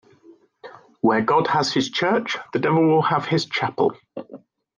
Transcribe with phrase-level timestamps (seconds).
[1.01, 3.95] Where God has his church, the devil will have his chapel.